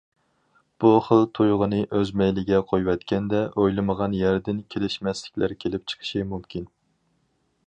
بۇ 0.83 0.93
خىل 1.07 1.27
تۇيغۇنى 1.39 1.81
ئۆز 1.99 2.13
مەيلىگە 2.23 2.63
قويۇۋەتكەندە 2.71 3.43
ئويلىمىغان 3.53 4.19
يەردىن 4.23 4.67
كېلىشمەسلىكلەر 4.75 5.59
كېلىپ 5.65 5.91
چىقىشى 5.93 6.31
مۇمكىن. 6.35 6.69